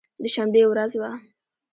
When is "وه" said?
1.01-1.11